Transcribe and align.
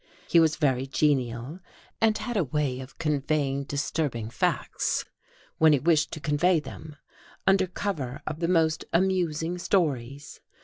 He 0.27 0.39
was 0.39 0.55
very 0.55 0.87
genial, 0.87 1.59
and 2.01 2.17
had 2.17 2.35
a 2.35 2.43
way 2.43 2.79
of 2.79 2.97
conveying 2.97 3.65
disturbing 3.65 4.31
facts 4.31 5.05
when 5.59 5.73
he 5.73 5.79
wished 5.79 6.11
to 6.13 6.19
convey 6.19 6.59
them 6.59 6.95
under 7.45 7.67
cover 7.67 8.23
of 8.25 8.39
the 8.39 8.47
most 8.47 8.83
amusing 8.93 9.59
stories. 9.59 10.39